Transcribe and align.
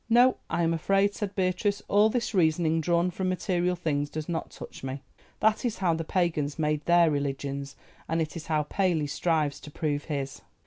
"No; 0.09 0.37
I 0.49 0.63
am 0.63 0.73
afraid," 0.73 1.13
said 1.13 1.35
Beatrice, 1.35 1.83
"all 1.87 2.09
this 2.09 2.33
reasoning 2.33 2.81
drawn 2.81 3.11
from 3.11 3.29
material 3.29 3.75
things 3.75 4.09
does 4.09 4.27
not 4.27 4.49
touch 4.49 4.83
me. 4.83 5.03
That 5.41 5.63
is 5.63 5.77
how 5.77 5.93
the 5.93 6.03
Pagans 6.03 6.57
made 6.57 6.83
their 6.85 7.11
religions, 7.11 7.75
and 8.07 8.19
it 8.19 8.35
is 8.35 8.47
how 8.47 8.63
Paley 8.63 9.05
strives 9.05 9.59
to 9.59 9.69
prove 9.69 10.05
his. 10.05 10.41